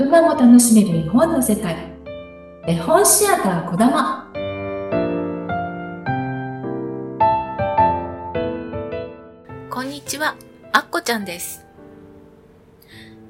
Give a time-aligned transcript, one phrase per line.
[0.00, 1.76] 人も楽しめる絵本の世界
[2.66, 4.32] 絵本シアターこだま
[9.68, 10.36] こんにちは、
[10.72, 11.66] あっこちゃんです。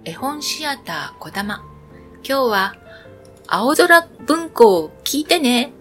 [0.04, 1.64] 絵本シアターこだま。
[2.22, 2.76] 今日は、
[3.48, 5.72] 青空文庫を聞いてね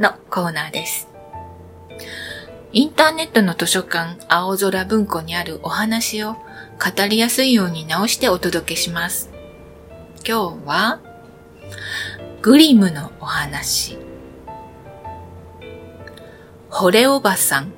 [0.00, 1.08] のコーナーです。
[2.72, 6.40] インターネットの図書館青空文庫にあるお話を語
[7.06, 9.33] りやすいように直してお届けします。
[10.26, 11.00] 今日は、
[12.40, 13.98] グリムのお話。
[16.70, 17.74] 惚れおばさん。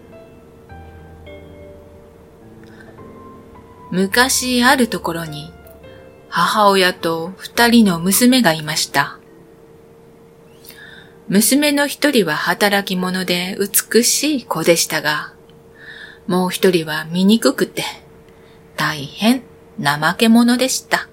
[3.91, 5.53] 昔あるところに
[6.29, 9.19] 母親と二人の娘がいました。
[11.27, 15.35] 娘の一人は働き者で美しい子でしたが、
[16.29, 17.83] もう一人は醜くて
[18.77, 19.43] 大変
[19.83, 21.09] 怠け者でした。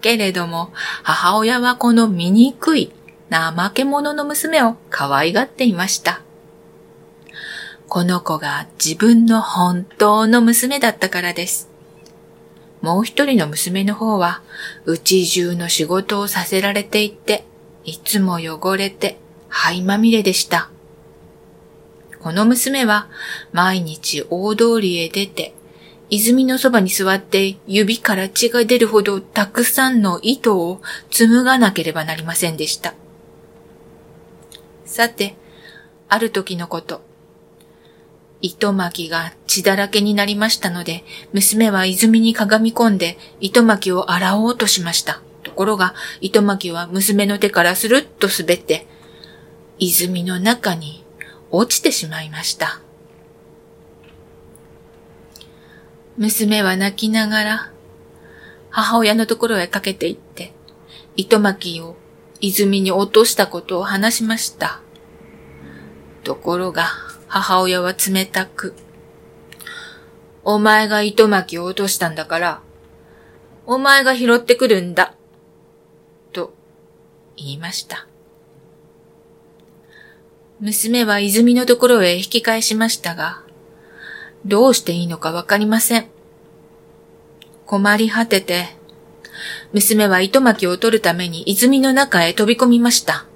[0.00, 0.70] けれども
[1.02, 2.92] 母親はこの醜い
[3.30, 6.22] 怠け者の娘を可愛がっていました。
[7.88, 11.70] この子が自分の本当の娘だったからです。
[12.82, 14.42] もう一人の娘の方は、
[14.84, 17.44] うち中の仕事をさせられていて、
[17.84, 19.18] いつも汚れて、
[19.48, 20.70] 灰まみれでした。
[22.20, 23.08] この娘は、
[23.52, 25.54] 毎日大通りへ出て、
[26.10, 32.94] 泉のそばに座って指から血が出るほどたくさんの糸を紡がなければなりませんでした。
[34.86, 35.36] さて、
[36.08, 37.02] ある時のこと、
[38.40, 45.20] 糸巻きが血だらけになりましたので、娘は泉にかがみ込んで糸巻きを洗おうとしました。
[45.42, 48.86] ところが、糸巻きは娘の手からスルッと滑って、
[49.78, 51.04] 泉の中に
[51.50, 52.80] 落ちてしまいました。
[56.18, 57.72] 娘は泣きながら、
[58.70, 60.52] 母親のところへかけて行って、
[61.14, 61.94] 糸巻きを
[62.40, 64.80] 泉に落としたことを話しました。
[66.24, 66.88] ところが、
[67.28, 68.74] 母親は冷たく、
[70.42, 72.62] お前が糸巻きを落としたんだから、
[73.64, 75.14] お前が拾ってくるんだ、
[76.32, 76.52] と
[77.36, 78.08] 言いました。
[80.58, 83.44] 娘は泉のところへ引き返しましたが、
[84.44, 86.06] どうしていいのかわかりません。
[87.66, 88.68] 困り果てて、
[89.72, 93.26] 娘は糸巻きを取るために泉の中へ飛び込みました。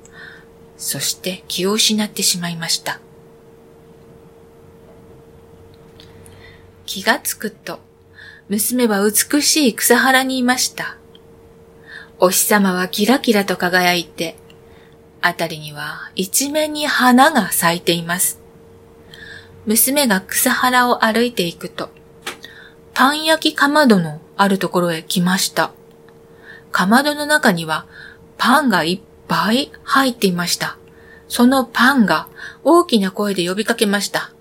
[0.76, 3.00] そして気を失ってしまいました。
[6.86, 7.78] 気がつくと、
[8.48, 10.96] 娘は美しい草原にいました。
[12.18, 14.36] お日様はキラキラと輝いて、
[15.20, 18.41] あたりには一面に花が咲いています。
[19.66, 21.90] 娘が草原を歩いていくと、
[22.94, 25.72] パン焼きかまどのあるところへ来ました。
[26.70, 27.86] かまどの中には
[28.38, 30.78] パンがいっぱい入っていました。
[31.28, 32.28] そのパンが
[32.64, 34.32] 大きな声で呼びかけました。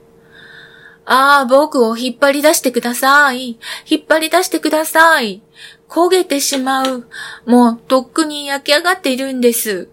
[1.06, 3.58] ああ、僕を引っ張り出してください。
[3.88, 5.42] 引っ張り出してください。
[5.88, 7.08] 焦げてしまう。
[7.46, 9.90] もうとっくに焼き上がっているんです。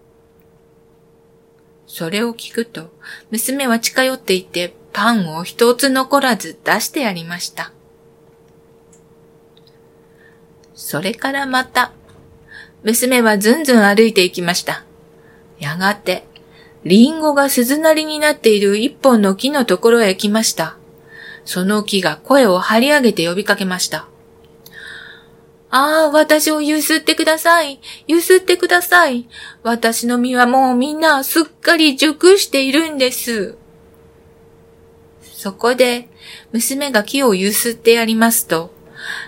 [1.89, 2.91] それを聞くと、
[3.31, 7.73] 娘は近寄っていてパンを一つ残らず出してやりました。
[10.75, 11.91] それからまた、
[12.83, 14.85] 娘はずんずん歩いていきました。
[15.57, 16.25] やがて、
[16.85, 20.77] リンゴが鈴なりになっている一本の木のところへ来ました。
[21.43, 24.07] その木が声を張り上げて呼びかけました。
[25.71, 27.79] ああ、私をゆすってください。
[28.07, 29.27] ゆすってください。
[29.61, 33.55] 私の実はもうみんなすっかり熟しているんです。
[35.21, 36.09] そこで、
[36.51, 38.73] 娘が木をゆすってやりますと、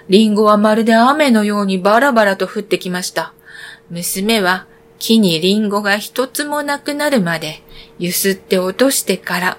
[0.10, 3.34] リンゴはまるで雨のようにバラバラと降ってきました。
[3.90, 4.68] 娘は
[5.00, 7.64] 木にリンゴが一つもなくなるまで
[7.98, 9.58] ゆすって落としてから、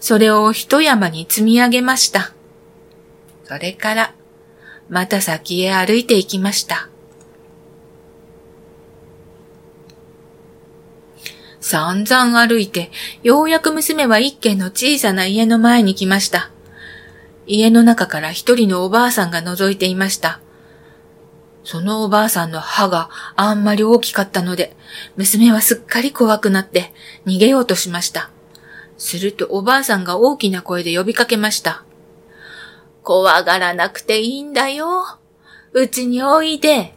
[0.00, 2.32] それを一山に積み上げました。
[3.44, 4.14] それから、
[4.88, 6.88] また先へ歩いていきました。
[11.60, 12.90] 散々歩いて、
[13.22, 16.50] ようやく娘は一軒の小さな家の前に来ました。
[17.46, 20.40] 家の中から一人のおばあさんが覗いていました。
[21.64, 24.76] そのおばあさんの歯があんまり大きかったので、
[25.16, 26.92] 娘はすっかり怖くなって
[27.24, 28.30] 逃げようとしました。
[28.98, 31.84] するとおばあさんが大きな声で呼びかけました。
[33.02, 35.18] 怖がらなくていいんだよ。
[35.72, 36.94] うちにおいで。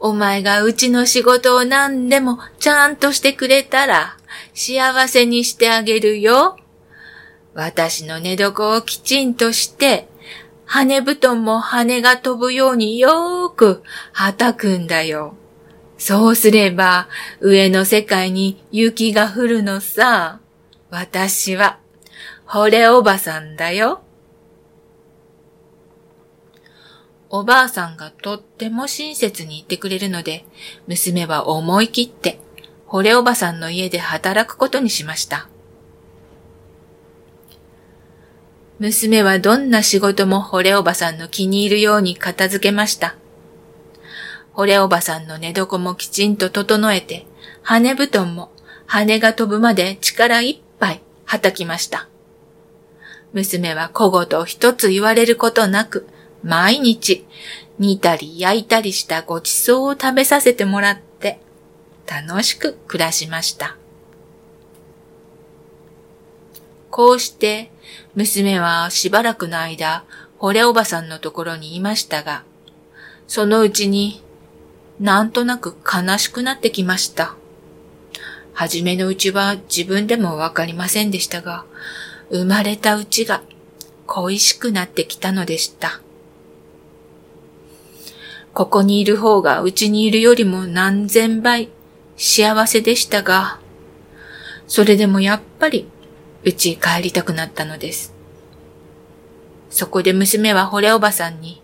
[0.00, 4.16] お前がうちの仕事を何でもちゃんとしてくれたら
[4.52, 6.56] 幸せにしてあげるよ。
[7.54, 10.08] 私の寝床をきちんとして、
[10.66, 13.82] 羽布団も羽が飛ぶようによーく
[14.12, 15.36] はたくんだよ。
[15.96, 17.08] そうすれば
[17.40, 20.40] 上の世界に雪が降るのさ。
[20.90, 21.78] 私は、
[22.46, 24.02] 惚れおばさんだよ。
[27.36, 30.44] おばあさんがとっても親切に言ってくれるので、
[30.86, 32.38] 娘は思い切って、
[32.86, 35.48] 惚れおばさんの家で働くことにしました。
[38.78, 43.16] 娘はどんな仕事も惚れおばさんの気に入るように片付けました。
[44.54, 47.26] 惚れおばさんの寝床もきちんと整えて、
[47.64, 48.52] 羽布団も
[48.86, 52.08] 羽が飛ぶまで力いっぱい叩きました。
[53.32, 56.06] 娘は小言一つ言われることなく、
[56.44, 57.26] 毎日
[57.78, 61.40] 煮たり焼いたりしたごちそうを食べさせてもらって
[62.06, 63.76] 楽しく暮らしました。
[66.90, 67.72] こうして
[68.14, 70.04] 娘はしばらくの間、
[70.38, 72.44] 惚れおばさんのところにいましたが、
[73.26, 74.22] そのうちに
[75.00, 77.34] なんとなく悲しくなってきました。
[78.52, 81.64] はじめのうちは自分でもわかりませんでしたが、
[82.30, 83.42] 生まれたうちが
[84.06, 86.03] 恋しくなってきたのでした。
[88.54, 91.70] ここにいる方がうちにいるよりも何千倍
[92.16, 93.58] 幸せでしたが、
[94.68, 95.88] それでもやっぱり
[96.44, 98.14] うちへ帰りたくなったのです。
[99.70, 101.60] そこで娘は惚れおばさんに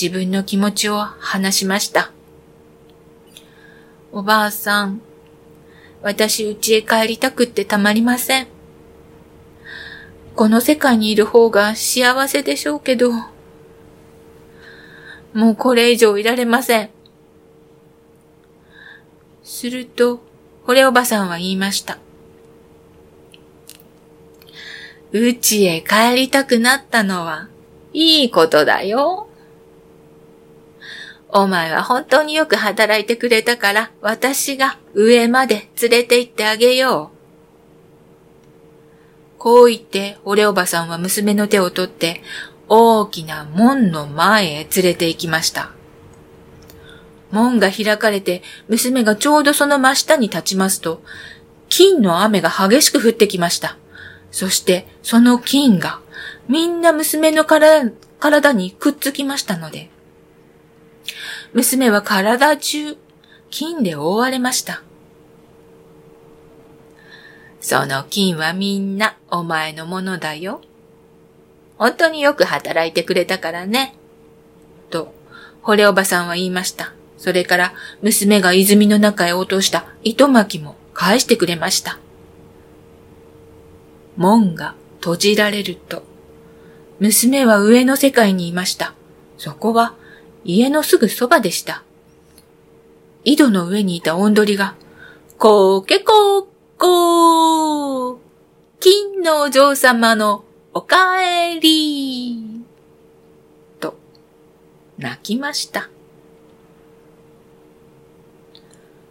[0.00, 2.12] 自分の気持ちを話しました。
[4.12, 5.00] おばあさん、
[6.00, 8.46] 私うちへ帰りたくってたまりません。
[10.36, 13.10] この世界にいる方が幸せでしょうけど、
[15.32, 16.90] もうこれ以上いられません。
[19.42, 20.20] すると、
[20.66, 21.98] 惚れおばさんは言いました。
[25.12, 27.48] うちへ帰りたくなったのは、
[27.92, 29.28] いいことだよ。
[31.32, 37.19] お前は本当によく働いてくれたから、私が上まで連れて行ってあげよう。
[39.40, 42.20] こう言って、俺おばさんは娘の手を取って、
[42.68, 45.70] 大きな門の前へ連れて行きました。
[47.30, 51.02] 門が開かれて、娘がちょうどその真下に立ちますと、
[51.70, 53.78] 金の雨が激しく降ってきました。
[54.30, 56.00] そして、その金が、
[56.46, 59.88] みんな娘の体にくっつきましたので、
[61.54, 62.98] 娘は体中、
[63.48, 64.82] 金で覆われました。
[67.60, 70.62] その金はみんなお前のものだよ。
[71.76, 73.94] 本当によく働いてくれたからね。
[74.90, 75.14] と、
[75.62, 76.92] 惚れおばさんは言いました。
[77.18, 81.98] それから娘が泉の中へ落とした糸巻きも返してくれました。
[84.16, 86.02] 門が閉じられると、
[86.98, 88.94] 娘は上の世界にいました。
[89.36, 89.94] そこは
[90.44, 91.82] 家のすぐそばでした。
[93.24, 94.74] 井戸の上にいたおんどりが、
[95.38, 96.49] こーけこー
[96.80, 98.16] こー
[98.80, 102.64] 金のお嬢様のおかえり
[103.78, 103.98] と、
[104.96, 105.90] 泣きました。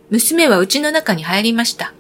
[0.10, 1.94] 娘は家の中に入りました。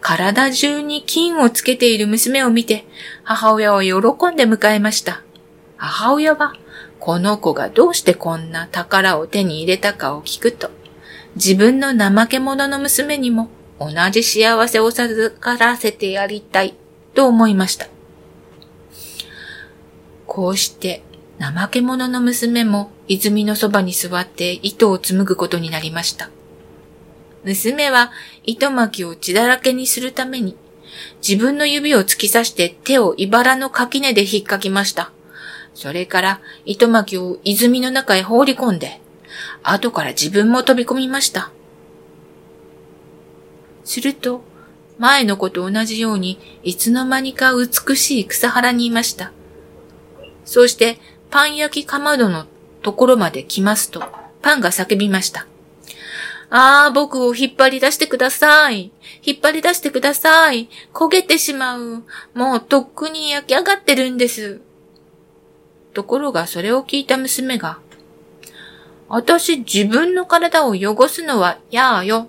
[0.00, 2.84] 体中に金をつけている娘を見て、
[3.22, 5.22] 母親を喜んで迎えました。
[5.76, 6.54] 母親は、
[6.98, 10.72] この子がどうしてこんな宝を手に入れたかを聞くと、
[11.36, 13.50] 自分の怠け者の娘にも
[13.90, 16.74] 同じ幸せを授からせてやりたい
[17.14, 17.88] と思いました。
[20.26, 21.02] こうして、
[21.38, 26.30] 怠け者の娘も泉のそばに座って糸を紡ぐことになりました。
[27.44, 28.12] 娘は
[28.44, 30.56] 糸巻きを血だらけにするために、
[31.26, 35.10] 自分の指を突き刺して手を茨の垣根で引っかきました。
[35.74, 39.00] それから糸巻きを泉の中へ放り込んで、
[39.62, 41.50] 後から自分も飛び込みました。
[43.84, 44.42] すると、
[44.98, 49.32] 前の子と同じように、いつの間にか美しい草原にいました。
[50.44, 50.98] そうして、
[51.30, 52.46] パン焼きかまどの
[52.82, 54.02] ところまで来ますと、
[54.42, 55.46] パンが叫びました。
[56.50, 58.92] ああ、僕を引っ張り出してください。
[59.24, 60.68] 引っ張り出してください。
[60.92, 62.04] 焦げてしまう。
[62.34, 64.60] もうとっくに焼き上がってるんです。
[65.94, 67.78] ところがそれを聞いた娘が、
[69.08, 72.28] 私自分の体を汚すのはやーよ。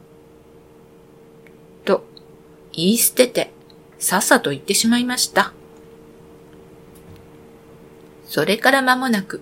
[2.73, 3.51] 言い捨てて
[3.99, 5.53] さっさと言ってしまいました。
[8.25, 9.41] それから間もなく、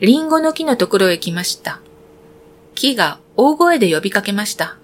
[0.00, 1.80] リンゴの木のところへ来ました。
[2.74, 4.78] 木が大声で呼びかけました。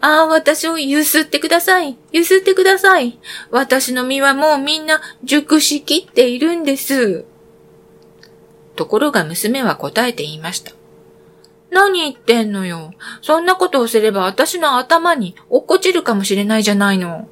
[0.00, 1.96] ああ、私をゆすってください。
[2.10, 3.18] ゆすってください。
[3.50, 7.26] 私の実はもうみんな熟しきっているんです。
[8.76, 10.72] ところが娘は答えて言いました。
[11.70, 12.92] 何言ってんのよ。
[13.22, 17.28] そんなことをすれば私の頭に落っこちるかもしれないじゃないの。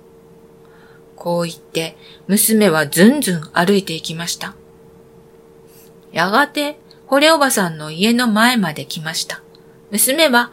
[1.16, 1.96] こう言って、
[2.28, 4.54] 娘はずんずん歩いていきました。
[6.12, 6.78] やがて、
[7.08, 9.42] 惚れおばさんの家の前まで来ました。
[9.90, 10.52] 娘は、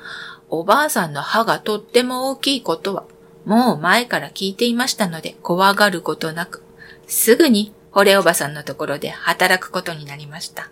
[0.50, 3.06] おばあさんの歯がとっても大きいことは、
[3.46, 6.64] もう前から聞いていましたので、怖がることなく、
[7.08, 10.70] すぐに惚れおばさんのところで働くことになりました。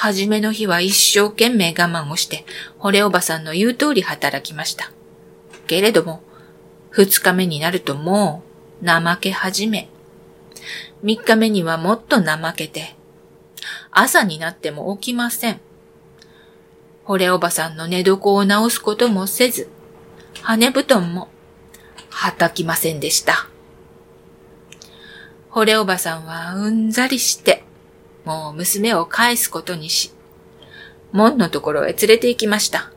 [0.00, 2.44] はじめの日は一生懸命我慢をして、
[2.78, 4.92] 惚れおばさんの言う通り働きました。
[5.66, 6.22] けれども、
[6.90, 8.44] 二日目になるとも
[8.80, 9.88] う怠け始め、
[11.02, 12.94] 三日目にはもっと怠けて、
[13.90, 15.60] 朝になっても起きません。
[17.04, 19.68] 惚れおばさんの寝床を直すこともせず、
[20.42, 21.26] 羽布団も
[22.08, 23.48] はたきませんでした。
[25.50, 27.64] 惚れおばさんはうんざりして、
[28.28, 30.12] もう娘を返すことにし、
[31.12, 32.92] 門のところへ連れて行きました。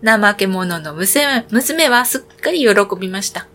[0.00, 3.48] 怠け者の娘娘はすっかり喜びました。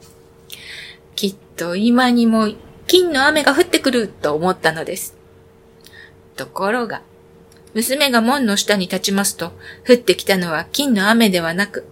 [1.16, 2.50] きっと今にも
[2.86, 5.16] 金の雨が降ってくると思ったのです。
[6.36, 7.02] ところが、
[7.74, 9.54] 娘が門の下に立ちますと、
[9.88, 11.88] 降ってきたのは金の雨ではなく、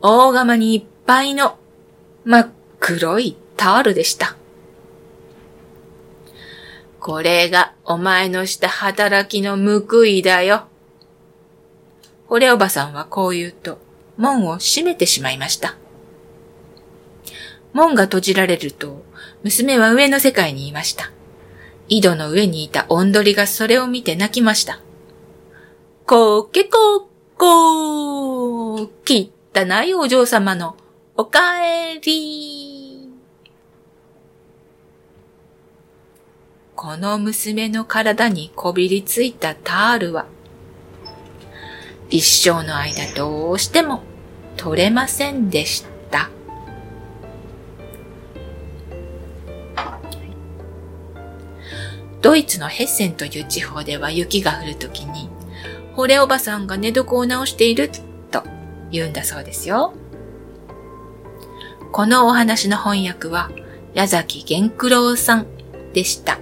[0.00, 1.58] 大釜にいっぱいの
[2.24, 2.48] 真っ
[2.78, 4.36] 黒いタオルでした。
[7.06, 10.66] これがお前のした働きの報いだよ。
[12.28, 13.78] 惚れおばさんはこう言うと、
[14.16, 15.76] 門を閉めてしまいました。
[17.72, 19.04] 門が閉じられると、
[19.44, 21.12] 娘は上の世界にいました。
[21.86, 24.80] 井戸の上にいたおんどりがそれを見て泣きました。
[26.06, 27.08] こけこ
[27.38, 30.76] こー、汚いお嬢様の
[31.16, 32.75] おかえり
[36.76, 40.26] この娘の体にこびりついたタールは、
[42.10, 44.02] 一生の間どうしても
[44.58, 46.28] 取れませんでした。
[52.20, 55.30] ドイツのヘッセンという地方では雪が降るときに、
[55.96, 57.90] 惚れおばさんが寝床を直している
[58.30, 58.42] と
[58.90, 59.94] 言うんだそうですよ。
[61.90, 63.50] このお話の翻訳は
[63.94, 65.46] 矢崎玄九郎さん
[65.94, 66.38] でした。